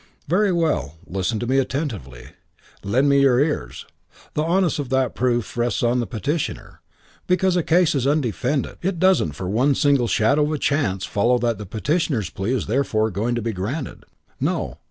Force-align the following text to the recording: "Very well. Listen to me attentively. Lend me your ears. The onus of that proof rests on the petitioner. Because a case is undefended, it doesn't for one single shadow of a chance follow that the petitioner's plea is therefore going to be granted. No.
"Very 0.27 0.51
well. 0.51 0.95
Listen 1.05 1.39
to 1.41 1.45
me 1.45 1.59
attentively. 1.59 2.29
Lend 2.83 3.07
me 3.07 3.21
your 3.21 3.39
ears. 3.39 3.85
The 4.33 4.43
onus 4.43 4.79
of 4.79 4.89
that 4.89 5.13
proof 5.13 5.55
rests 5.55 5.83
on 5.83 5.99
the 5.99 6.07
petitioner. 6.07 6.81
Because 7.27 7.55
a 7.55 7.61
case 7.61 7.93
is 7.93 8.07
undefended, 8.07 8.77
it 8.81 8.97
doesn't 8.97 9.33
for 9.33 9.47
one 9.47 9.75
single 9.75 10.07
shadow 10.07 10.41
of 10.45 10.53
a 10.53 10.57
chance 10.57 11.05
follow 11.05 11.37
that 11.37 11.59
the 11.59 11.67
petitioner's 11.67 12.31
plea 12.31 12.53
is 12.53 12.65
therefore 12.65 13.11
going 13.11 13.35
to 13.35 13.43
be 13.43 13.51
granted. 13.53 14.05
No. 14.39 14.79